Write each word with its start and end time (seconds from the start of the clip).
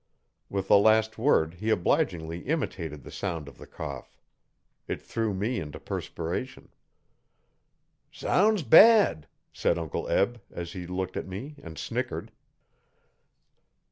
With 0.49 0.67
the 0.67 0.79
last 0.79 1.19
word 1.19 1.53
he 1.53 1.69
obligingly 1.69 2.39
imitated 2.39 3.03
the 3.03 3.11
sound 3.11 3.47
of 3.47 3.59
the 3.59 3.67
cough. 3.67 4.19
It 4.87 4.99
threw 4.99 5.31
me 5.31 5.59
into 5.59 5.79
perspiration. 5.79 6.69
'Sounds 8.11 8.63
bad,' 8.63 9.27
said 9.53 9.77
Uncle 9.77 10.09
Eb, 10.09 10.41
as 10.49 10.73
he 10.73 10.87
looked 10.87 11.17
at 11.17 11.27
me 11.27 11.55
and 11.61 11.77
snickered. 11.77 12.31